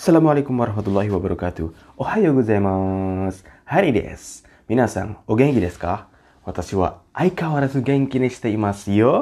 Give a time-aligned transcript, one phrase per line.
[0.00, 1.76] Assalamualaikum warahmatullahi wabarakatuh.
[2.00, 3.44] Ohayo gozaimasu.
[3.68, 4.48] Hari desu.
[4.64, 6.08] Minasan, o genki desu ka?
[6.40, 9.12] Watashi wa aikawarazu genki ni shite imasu yo.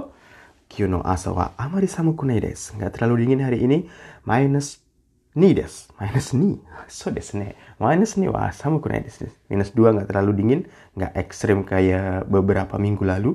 [0.71, 2.79] Kyo no asa wa amari samuku nai desu.
[2.79, 3.91] Nggak terlalu dingin hari ini.
[4.23, 4.79] Minus
[5.35, 5.91] 2 desu.
[5.99, 6.63] Minus 2.
[6.87, 7.59] So desu ne.
[7.83, 9.27] Minus 2 wa samuku nai desu.
[9.51, 10.61] Minus 2 nggak terlalu dingin.
[10.95, 13.35] Nggak ekstrim kayak beberapa minggu lalu.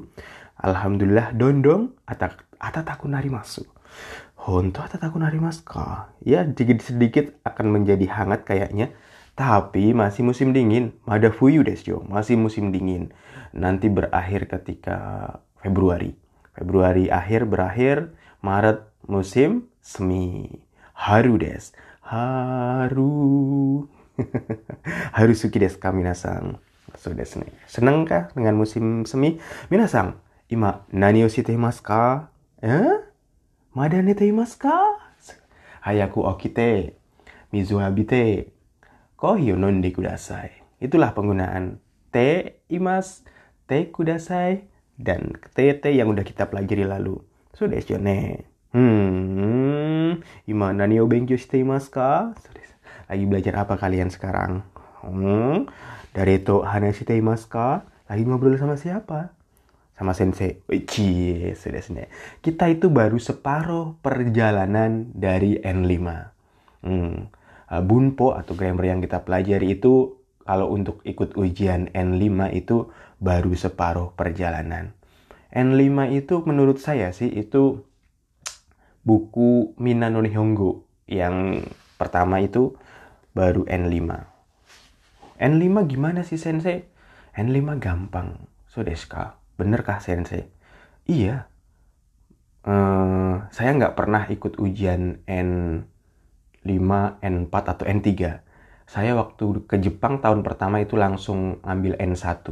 [0.64, 3.68] Alhamdulillah dondong atak atataku narimasu.
[4.44, 6.12] Honto atataku narimasu ka?
[6.20, 8.92] Ya, sedikit-sedikit akan menjadi hangat kayaknya.
[9.34, 10.94] Tapi masih musim dingin.
[11.08, 12.00] Mada fuyu desu yo.
[12.06, 13.16] Masih musim dingin.
[13.56, 14.98] Nanti berakhir ketika
[15.64, 16.14] Februari.
[16.54, 18.14] Februari akhir berakhir.
[18.44, 20.52] Maret musim semi.
[20.94, 21.74] Haru desu.
[22.04, 23.88] Haru.
[25.18, 26.62] Haru suki desu ka minasan.
[27.00, 27.50] So desu ne.
[27.66, 29.42] Senang kah dengan musim semi?
[29.74, 30.20] Minasan,
[30.52, 32.30] ima nani o shite imasu ka?
[32.62, 33.03] Eh?
[33.74, 34.78] Mada neteimasu ka?
[35.82, 36.94] Hayaku okite.
[37.50, 38.54] Mizu habite.
[39.18, 40.54] Kohi o nonde kudasai.
[40.78, 41.82] Itulah penggunaan
[42.14, 43.26] te imas,
[43.66, 44.70] te kudasai,
[45.02, 47.18] dan te te yang udah kita pelajari lalu.
[47.58, 48.46] So desu ne.
[48.78, 52.38] Hmm, ima nani o benkyou shite imasu ka?
[53.10, 54.62] Lagi belajar apa kalian sekarang?
[55.02, 55.66] Hmm,
[56.14, 57.90] dari itu hana shite imasu ka?
[58.06, 59.34] Lagi ngobrol sama siapa?
[59.94, 60.62] Sama sensei.
[60.66, 62.10] Wih, sudah sini.
[62.42, 65.98] Kita itu baru separuh perjalanan dari N5.
[66.84, 67.30] Hmm.
[67.74, 74.14] Bunpo atau grammar yang kita pelajari itu kalau untuk ikut ujian N5 itu baru separuh
[74.14, 74.94] perjalanan.
[75.54, 77.82] N5 itu menurut saya sih itu
[79.06, 81.66] buku Minano Nihongo yang
[81.98, 82.78] pertama itu
[83.34, 84.02] baru N5.
[85.42, 86.86] N5 gimana sih sensei?
[87.34, 88.38] N5 gampang.
[88.70, 89.43] So deska.
[89.60, 90.50] Benerkah sensei?
[91.06, 91.50] Iya.
[92.64, 98.10] Uh, saya nggak pernah ikut ujian N5, N4 atau N3.
[98.88, 102.48] Saya waktu ke Jepang tahun pertama itu langsung ambil N1.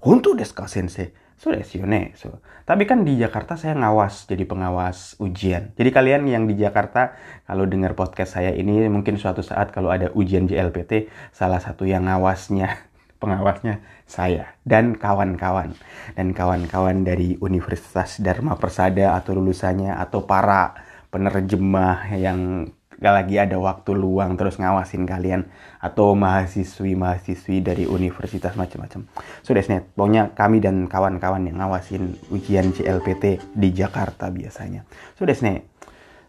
[0.00, 1.12] Honto desu ka sensei?
[1.40, 2.12] So desu ne.
[2.20, 2.44] So.
[2.68, 5.72] Tapi kan di Jakarta saya ngawas, jadi pengawas ujian.
[5.72, 7.16] Jadi kalian yang di Jakarta,
[7.48, 12.04] kalau dengar podcast saya ini, mungkin suatu saat kalau ada ujian JLPT, salah satu yang
[12.08, 12.68] ngawasnya
[13.20, 15.76] pengawasnya saya dan kawan-kawan.
[16.16, 20.74] Dan kawan-kawan dari Universitas Dharma Persada atau lulusannya atau para
[21.12, 25.48] penerjemah yang gak lagi ada waktu luang terus ngawasin kalian
[25.80, 29.08] atau mahasiswi-mahasiswi dari universitas macam-macam.
[29.40, 34.84] So desnet, pokoknya kami dan kawan-kawan yang ngawasin ujian CLPT di Jakarta biasanya.
[35.16, 35.64] So desnet,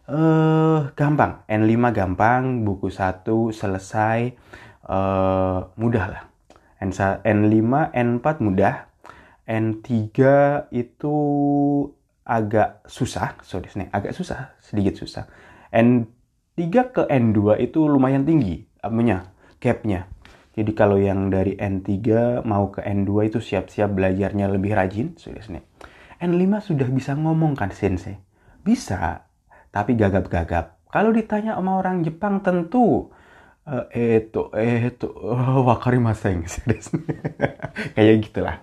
[0.08, 4.32] uh, gampang, N5 gampang, buku 1 selesai,
[4.88, 6.31] uh, mudah lah
[6.82, 8.90] N5, N4 mudah.
[9.46, 9.90] N3
[10.72, 11.16] itu
[12.24, 15.28] agak susah, sorry, agak susah, sedikit susah.
[15.74, 20.08] N3 ke N2 itu lumayan tinggi, apanya, gapnya.
[20.52, 22.00] Jadi kalau yang dari N3
[22.44, 25.44] mau ke N2 itu siap-siap belajarnya lebih rajin, sudah
[26.22, 28.20] N5 sudah bisa ngomong kan sensei?
[28.62, 29.26] Bisa,
[29.74, 30.86] tapi gagap-gagap.
[30.92, 33.10] Kalau ditanya sama orang Jepang tentu
[33.93, 35.13] えっ、ー、と、えっ、ー、と、
[35.67, 36.45] わかりません。
[37.97, 38.63] Kayak gitulah.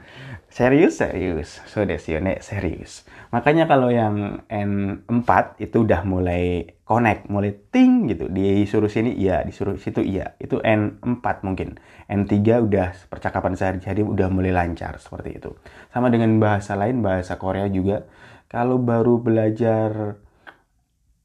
[0.53, 1.65] Serius, serius.
[1.65, 3.09] So desu yo ne, serius.
[3.33, 8.29] Makanya kalau yang N4 itu udah mulai connect, mulai ting gitu.
[8.29, 10.37] Disuruh sini iya, disuruh situ iya.
[10.37, 11.81] Itu N4 mungkin.
[12.05, 15.57] N3 udah percakapan sehari-hari udah mulai lancar seperti itu.
[15.89, 18.05] Sama dengan bahasa lain, bahasa Korea juga.
[18.45, 20.21] Kalau baru belajar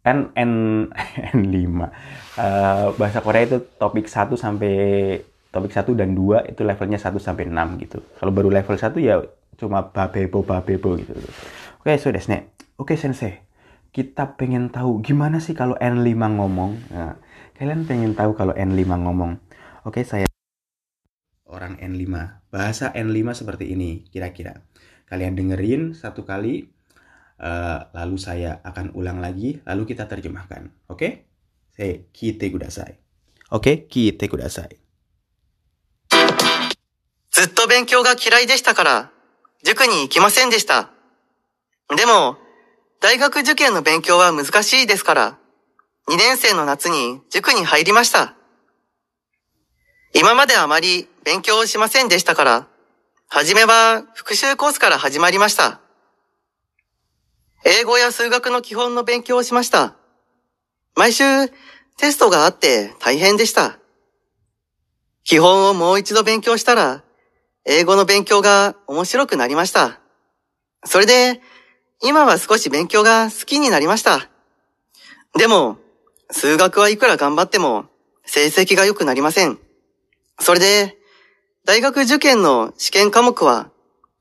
[0.03, 0.53] N N
[1.31, 1.87] N5 uh,
[2.99, 4.75] bahasa Korea itu topik 1 sampai
[5.53, 8.01] topik 1 dan 2 itu levelnya 1 sampai 6 gitu.
[8.19, 9.21] Kalau baru level 1 ya
[9.55, 11.13] cuma babebo babebo gitu.
[11.79, 12.51] Oke, so desne.
[12.75, 13.45] Oke, sensei.
[13.93, 16.71] Kita pengen tahu gimana sih kalau N5 ngomong.
[16.89, 17.21] Nah,
[17.53, 19.37] kalian pengen tahu kalau N5 ngomong.
[19.85, 20.25] Oke, saya
[21.45, 22.09] orang N5.
[22.49, 24.65] Bahasa N5 seperti ini kira-kira.
[25.05, 26.72] Kalian dengerin satu kali
[27.42, 30.70] uh, lalu saya akan ulang lagi, lalu kita terjemahkan.
[30.91, 30.98] Oke?
[30.98, 31.12] Okay?
[31.78, 32.98] Saya kite kudasai.
[33.55, 33.75] Oke, okay?
[33.87, 34.78] kite kudasai.
[37.31, 39.10] ずっと勉強が嫌いでしたから、
[39.62, 40.90] 塾に行きませんでした。
[41.96, 42.37] でも、
[43.00, 45.38] 大学受験の勉強は難しいですから、
[46.08, 48.34] 2年生の夏に塾に入りました。
[50.14, 52.66] 今まであまり勉強をしませんでしたから、
[53.28, 55.81] はじめは復習コースから始まりました。
[57.65, 59.95] 英語や数学の基本の勉強をしました。
[60.95, 61.24] 毎週
[61.98, 63.80] テストがあって大変でした。
[65.24, 67.04] 基本をもう一度勉強したら、
[67.65, 70.00] 英語の勉強が面白くなりました。
[70.83, 71.42] それで、
[72.01, 74.27] 今は少し勉強が好きになりました。
[75.38, 75.77] でも、
[76.31, 77.86] 数学はいくら頑張っても、
[78.25, 79.57] 成績が良くなりません。
[80.39, 80.98] それで、
[81.63, 83.69] 大学受験の試験科目は、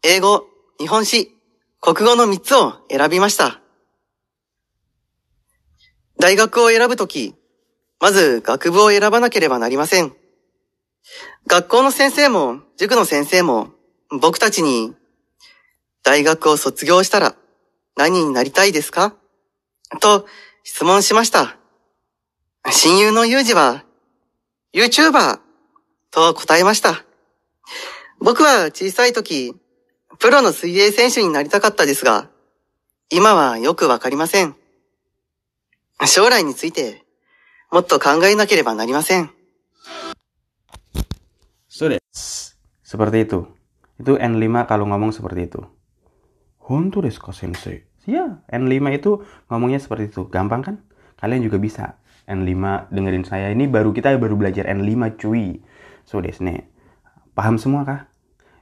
[0.05, 0.47] 英語、
[0.79, 1.35] 日本史、
[1.85, 3.61] 国語の3つを選びました。
[6.17, 7.35] 大学を選ぶとき、
[7.99, 10.13] まず学部を選ばなければなりません。
[11.49, 13.71] 学校の先生も塾の先生も
[14.21, 14.95] 僕たちに
[16.05, 17.35] 大学を卒業したら
[17.97, 19.17] 何になりたいですか？
[20.01, 20.25] と
[20.63, 21.57] 質問しました。
[22.71, 23.85] 親友のユージは
[24.73, 25.41] YouTuber
[26.13, 27.05] と答えました。
[28.21, 29.57] 僕は小さい時、
[30.20, 32.30] プロの水泳選手になりたかったですが、
[33.10, 34.56] 今はよくわかりません。
[36.06, 37.04] 将来について
[37.72, 39.30] もっと考えなければなりません。
[41.78, 42.02] Sudah.
[42.82, 43.46] Seperti itu.
[44.02, 45.62] Itu N5 kalau ngomong seperti itu.
[46.66, 47.86] Honto desu ka sensei?
[48.10, 50.26] Ya, N5 itu ngomongnya seperti itu.
[50.26, 50.76] Gampang kan?
[51.22, 52.02] Kalian juga bisa.
[52.26, 53.54] N5 dengerin saya.
[53.54, 55.62] Ini baru kita baru belajar N5 cuy.
[56.08, 56.66] So desu ne.
[57.38, 58.10] Paham semua kah?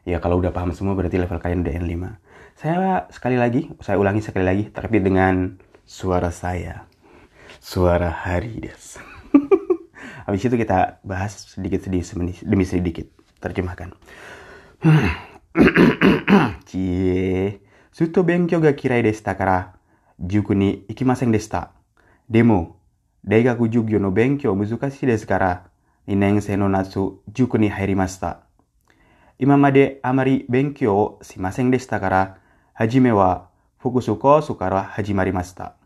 [0.04, 2.04] ya kalau udah paham semua berarti level kalian udah N5
[2.60, 5.56] saya sekali lagi saya ulangi sekali lagi tapi dengan
[5.88, 6.84] suara saya.
[7.56, 9.00] Suara hari des
[10.28, 13.08] habis itu kita bahas sedikit sedikit demi sedikit.
[13.40, 13.96] Terjemahkan.
[16.68, 17.64] Cie.
[17.88, 19.80] Suto benkyo ga kirai desta kara?
[20.20, 21.72] Juku ni ikimasen desta.
[22.28, 22.76] Demo.
[23.24, 25.72] Daigaku jugyo no benkyo muzukashi desu kara?
[26.04, 28.49] Ineng seno natsu juku ni hairimashita
[29.42, 32.36] 今まであまり勉強をしませんでしたから、
[32.74, 33.48] はじめは
[33.78, 35.76] 複数コースから始まりました。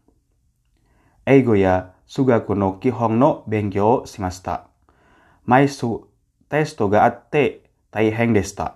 [1.25, 4.67] 英語や数学の基本の勉強をしました。
[5.45, 5.87] 毎週
[6.49, 8.75] テストがあって大変でした。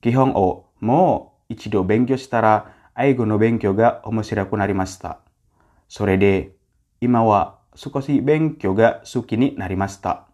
[0.00, 5.20] 基本をもう一度勉強したら英語の勉強が面白くなりました。
[5.88, 6.50] それで
[7.00, 10.26] 今は少し勉強が好きになりました。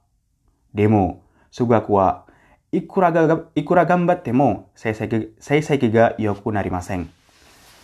[0.72, 2.25] でも数学は
[2.72, 7.10] いくらがいくら頑張っても成績成績が良くなりません。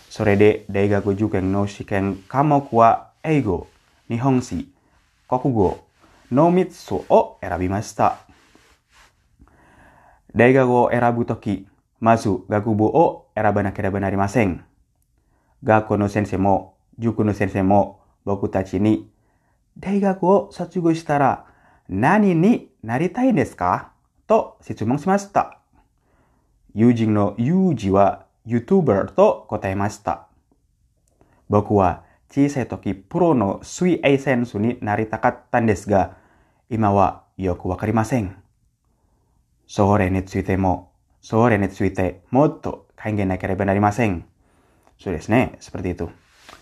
[0.09, 3.67] それで大学受験の試験科目は英語、
[4.09, 4.71] 日本史、
[5.27, 5.83] 国語
[6.31, 8.17] の3つを選びました。
[10.35, 11.67] 大学を選ぶとき、
[11.99, 14.65] まず学部を選ばなければなりません。
[15.63, 19.09] 学校の先生も塾の先生も僕たちに
[19.79, 21.45] 大学を卒業したら
[21.87, 23.92] 何になりたいんですか？
[24.32, 25.58] と質問しました。
[26.74, 30.28] 友人のユージは YouTuber と答えました。
[31.48, 36.16] 僕は小さい時プロの水泳選手になりたかったんですが、
[36.68, 38.36] 今はよくわかりません。
[39.66, 44.24] それについても、それについてもっと考えなければなりません。
[44.98, 46.10] そうですね, seperti itu.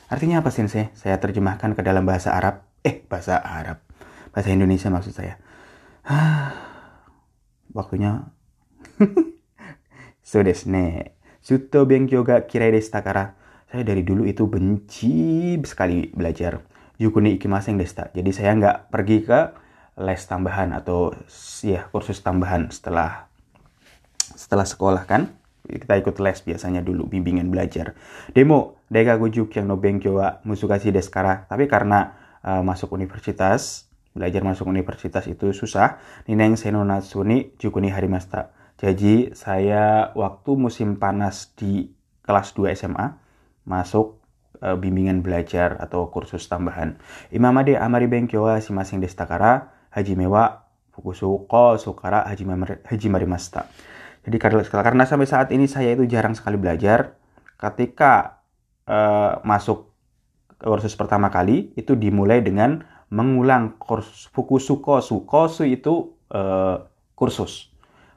[0.09, 0.91] Artinya apa sensei?
[0.95, 2.63] Saya terjemahkan ke dalam bahasa Arab.
[2.87, 3.83] Eh, bahasa Arab.
[4.31, 5.39] Bahasa Indonesia maksud saya.
[7.72, 8.32] Waktunya.
[10.22, 11.16] so desu ne.
[11.42, 13.34] Suto benkyo ga kirai deshita kara.
[13.72, 16.62] Saya dari dulu itu benci sekali belajar.
[17.02, 18.14] Yukuni ikimasen deshita.
[18.14, 19.40] Jadi saya nggak pergi ke
[20.00, 21.12] les tambahan atau
[21.62, 23.28] ya kursus tambahan setelah
[24.34, 25.36] setelah sekolah kan
[25.68, 27.94] kita ikut les biasanya dulu bimbingan belajar
[28.34, 34.44] demo daigaku jukyang no benkyo wa musukashi desu kara tapi karena uh, masuk universitas belajar
[34.44, 36.00] masuk universitas itu susah.
[36.28, 38.52] Nineng seno natsu ni juku ni harimasta.
[38.82, 41.94] Jadi saya waktu musim panas di
[42.26, 43.08] kelas 2 SMA
[43.68, 44.22] masuk
[44.62, 46.98] uh, bimbingan belajar atau kursus tambahan.
[47.30, 52.26] Imamade amari benkyo wa shimasen deshita kara hajime wa fukusu ko sukara
[52.90, 53.70] hajimarimasta
[54.22, 57.18] jadi karena, sampai saat ini saya itu jarang sekali belajar.
[57.58, 58.42] Ketika
[58.86, 59.94] uh, masuk
[60.62, 65.64] kursus pertama kali itu dimulai dengan mengulang kursus fukusu kosu.
[65.68, 67.70] Itu uh, kursus.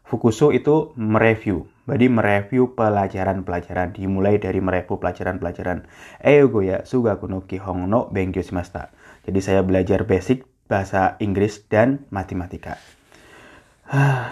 [0.07, 1.67] Fukusu itu mereview.
[1.85, 5.85] Jadi mereview pelajaran-pelajaran dimulai dari mereview pelajaran-pelajaran.
[6.25, 8.89] Eigo ya sugaku no kihong no benkyou shimashita.
[9.29, 12.81] Jadi saya belajar basic bahasa Inggris dan matematika.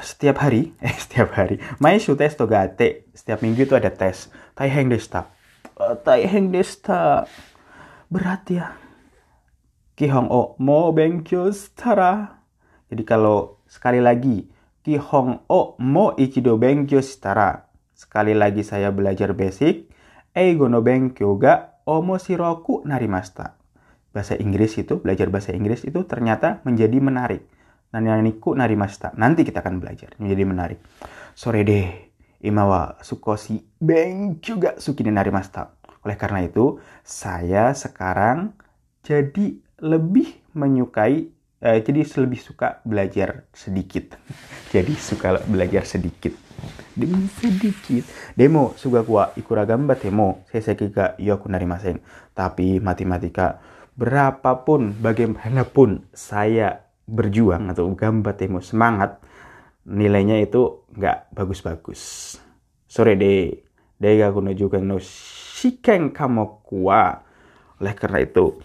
[0.00, 3.04] setiap hari, eh setiap hari, maishu testo ga atte.
[3.12, 4.32] Setiap minggu itu ada tes.
[4.56, 5.28] Taiheng deshita.
[5.76, 7.28] Uh, taiheng deshita.
[8.08, 8.81] Berat ya.
[9.92, 12.40] Kihong o mo benkyou shitara.
[12.88, 14.48] Jadi kalau sekali lagi,
[14.84, 17.68] kihong o mo ichido benkyou shitara.
[17.92, 19.92] Sekali lagi saya belajar basic,
[20.32, 23.60] eigo no benkyou ga omoshiroku narimashita.
[24.12, 27.44] Bahasa Inggris itu, belajar bahasa Inggris itu ternyata menjadi menarik.
[27.92, 29.12] Naniku narimashita.
[29.20, 30.78] Nanti kita akan belajar menjadi menarik.
[31.36, 31.88] Sore deh,
[32.40, 35.76] imawa sukoshi benkyu ga suki ni narimashita.
[36.02, 38.56] Oleh karena itu, saya sekarang
[39.04, 41.28] jadi lebih menyukai
[41.62, 44.18] Eh, jadi lebih suka belajar sedikit.
[44.74, 46.34] jadi suka belajar sedikit.
[46.98, 48.02] Demi sedikit.
[48.34, 50.42] Demo suka kuat ikura gamba temo.
[50.50, 52.02] Saya kira yoku narimasen.
[52.34, 53.62] Tapi matematika
[53.94, 59.22] berapapun bagaimanapun saya berjuang atau gamba temo semangat
[59.86, 62.34] nilainya itu nggak bagus-bagus.
[62.90, 63.54] Sore deh.
[64.02, 67.22] Dega kuno juga no shiken kamu kuat.
[67.78, 68.58] Oleh karena itu,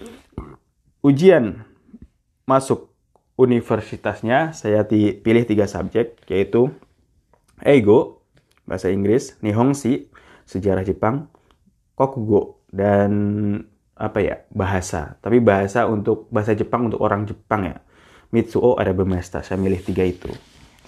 [1.02, 1.66] ujian
[2.48, 2.94] masuk
[3.38, 6.74] universitasnya saya pilih tiga subjek yaitu
[7.62, 8.26] Eigo
[8.70, 10.10] bahasa Inggris, Nihongshi
[10.46, 11.32] sejarah Jepang,
[11.98, 13.12] Kokugo dan
[13.98, 15.18] apa ya bahasa.
[15.22, 17.78] Tapi bahasa untuk bahasa Jepang untuk orang Jepang ya.
[18.28, 20.30] Mitsuo ada Bemesta saya milih tiga itu.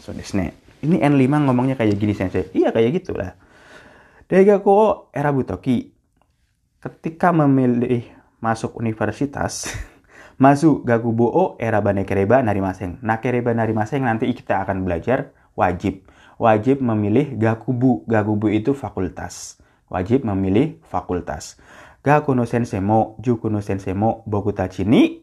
[0.04, 2.48] So desne ini N5 ngomongnya kayak gini sensei.
[2.56, 3.36] Iya kayak gitulah.
[4.30, 5.92] Daigaku era butoki
[6.80, 8.08] ketika memilih
[8.40, 9.68] masuk universitas
[10.40, 12.96] Masu gakubo o era bane kereba narimaseng.
[13.04, 16.08] Nakereba narimaseng nanti kita akan belajar wajib.
[16.40, 18.08] Wajib memilih gakubu.
[18.08, 19.60] Gakubu itu fakultas.
[19.92, 21.60] Wajib memilih fakultas.
[22.00, 25.20] Gaku no sensei mo, juku no sensei mo, boku tachi ni,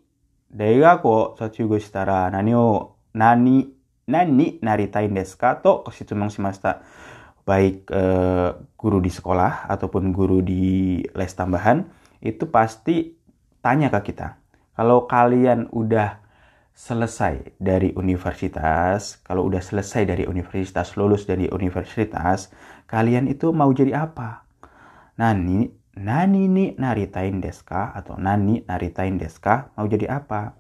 [0.53, 3.65] daigaku sochugo shitara nani o, nani,
[4.05, 6.85] nani naritain desu ka to koshitsumon shimashita.
[7.49, 11.89] Baik eh, guru di sekolah ataupun guru di les tambahan,
[12.21, 13.17] itu pasti
[13.65, 14.45] tanya ke kita
[14.77, 16.21] kalau kalian udah
[16.77, 22.53] selesai dari universitas, kalau udah selesai dari universitas, lulus dari universitas,
[22.85, 24.45] kalian itu mau jadi apa?
[25.17, 30.53] Nani, nani ni naritain deska atau nani naritain deska mau jadi apa?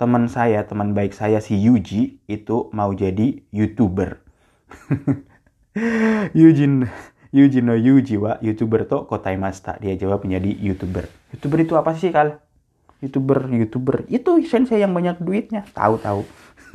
[0.00, 4.24] Teman saya, teman baik saya si Yuji itu mau jadi youtuber.
[6.38, 6.88] Yujin
[7.28, 11.04] Yuji no Yuji wa youtuber to kotai masta dia jawab menjadi youtuber.
[11.36, 12.40] Youtuber itu apa sih kal?
[12.98, 14.04] Youtuber youtuber.
[14.10, 15.66] Itu sensei yang banyak duitnya.
[15.74, 16.22] Tahu tahu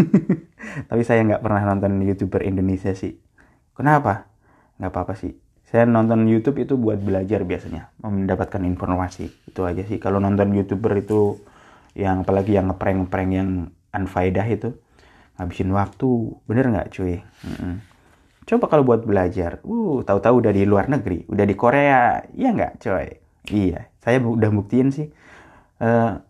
[0.90, 3.18] tapi saya nggak pernah nonton youtuber Indonesia sih.
[3.74, 4.30] Kenapa?
[4.78, 5.34] Nggak apa apa sih.
[5.66, 7.90] Saya nonton YouTube itu buat belajar biasanya.
[8.06, 9.50] Mendapatkan informasi.
[9.50, 9.98] Itu aja sih.
[9.98, 11.42] Kalau nonton youtuber itu
[11.98, 13.50] yang apalagi yang ngeprank ngeprank yang
[13.94, 14.70] unfaedah itu
[15.42, 16.10] ngabisin waktu.
[16.46, 17.22] Bener nggak cuy?
[17.46, 17.76] Mm -mm.
[18.44, 19.64] coba kalau buat belajar.
[19.66, 21.26] Uh tahu-tahu udah di luar negeri.
[21.26, 22.22] Udah di Korea.
[22.34, 23.08] Iya nggak cuy?
[23.50, 23.90] Iya.
[23.98, 25.10] Saya udah buktiin sih
[25.84, 26.24] uh,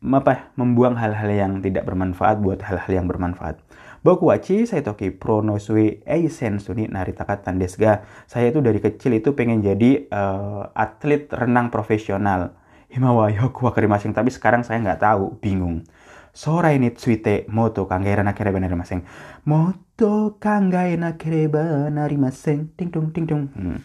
[0.00, 3.60] apa membuang hal-hal yang tidak bermanfaat buat hal-hal yang bermanfaat.
[4.00, 8.00] Boku wachi saya toki pronosui eisen suni naritaka desga.
[8.24, 12.56] Saya itu dari kecil itu pengen jadi uh, atlet renang profesional.
[12.88, 15.84] Himawa yoku wakarimasing tapi sekarang saya nggak tahu, bingung.
[16.32, 19.04] Sora ini tsuite moto kangaira nakereba narimaseng.
[19.44, 22.72] Moto kangaira nakereba narimaseng.
[22.72, 23.52] Ting tung ting tung.
[23.52, 23.84] Hmm.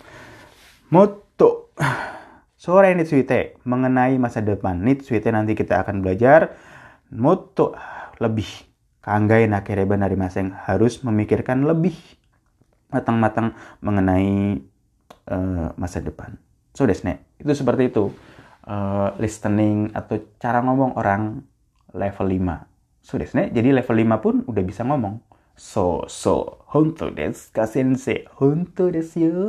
[0.87, 1.75] Moto
[2.65, 4.81] Sore Nitsuite mengenai masa depan.
[4.81, 6.57] Nitsuite nanti kita akan belajar
[7.13, 7.77] moto
[8.17, 8.49] lebih.
[9.05, 11.93] Kanggai nakereba dari masing harus memikirkan lebih
[12.89, 13.53] matang-matang
[13.85, 14.57] mengenai
[15.29, 16.41] uh, masa depan.
[16.73, 18.09] So desne, itu seperti itu.
[18.65, 21.45] Uh, listening atau cara ngomong orang
[21.93, 23.05] level 5.
[23.05, 25.21] So desne, jadi level 5 pun udah bisa ngomong.
[25.55, 28.27] So, so, honto desu ka sensei?
[28.43, 29.43] Honto desu yo.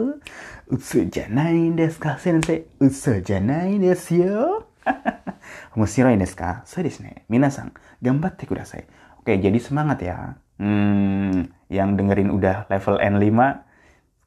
[0.71, 2.63] Utsu janai desu ka sensei?
[2.79, 4.71] Utsu janai desu yo.
[5.75, 6.63] Omoshiroi desu ka?
[6.63, 7.27] So desu ne.
[7.27, 8.87] Minasan, gambatte kudasai.
[9.19, 10.39] Oke, jadi semangat ya.
[10.63, 13.67] Hmm, yang dengerin udah level N5,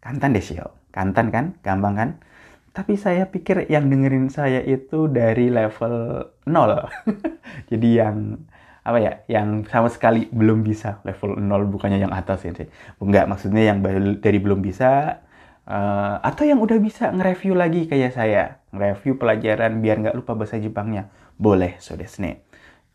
[0.04, 0.76] kantan desu yo.
[0.92, 1.56] Kantan kan?
[1.64, 2.10] Gampang kan?
[2.76, 6.52] Tapi saya pikir yang dengerin saya itu dari level 0.
[7.72, 8.44] jadi yang
[8.84, 11.04] apa ya yang sama sekali belum bisa.
[11.04, 12.52] Level 0 bukannya yang atas ya
[13.00, 13.80] enggak maksudnya yang
[14.20, 15.22] dari belum bisa
[15.68, 18.62] uh, atau yang udah bisa nge-review lagi kayak saya.
[18.72, 21.12] Nge-review pelajaran biar nggak lupa bahasa Jepangnya.
[21.40, 22.46] Boleh so desne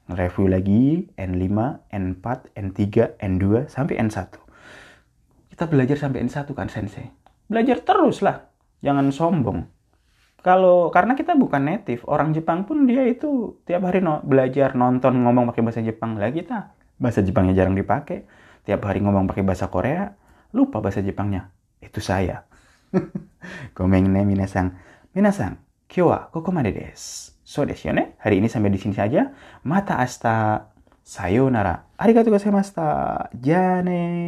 [0.04, 1.48] nge-review lagi N5
[1.88, 2.26] N4
[2.60, 4.44] N3 N2 sampai N1
[5.54, 7.14] kita belajar sampai N1 kan sensei?
[7.46, 8.50] Belajar terus lah.
[8.82, 9.62] Jangan sombong
[10.44, 15.24] kalau karena kita bukan native orang Jepang pun dia itu tiap hari no, belajar nonton
[15.24, 18.28] ngomong pakai bahasa Jepang lah kita bahasa Jepangnya jarang dipakai.
[18.68, 20.12] Tiap hari ngomong pakai bahasa Korea
[20.52, 21.48] lupa bahasa Jepangnya.
[21.80, 22.44] Itu saya.
[23.76, 24.76] Komeng ne minasang
[25.16, 25.56] minasang
[25.88, 27.32] kyo wa kokomade desu.
[27.40, 29.32] So desu ne hari ini sampai di sini saja.
[29.64, 30.68] Mata asta
[31.00, 31.88] sayonara.
[31.96, 33.32] Arigatou gozaimashita.
[33.40, 34.04] Jane